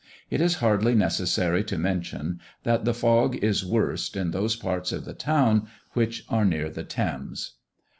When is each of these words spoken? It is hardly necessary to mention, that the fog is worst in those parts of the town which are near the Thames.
It 0.31 0.41
is 0.41 0.55
hardly 0.65 0.95
necessary 0.95 1.63
to 1.65 1.77
mention, 1.77 2.39
that 2.63 2.85
the 2.85 2.93
fog 2.95 3.35
is 3.35 3.63
worst 3.63 4.15
in 4.17 4.31
those 4.31 4.55
parts 4.55 4.91
of 4.91 5.05
the 5.05 5.13
town 5.13 5.67
which 5.93 6.25
are 6.27 6.43
near 6.43 6.71
the 6.71 6.83
Thames. 6.83 7.51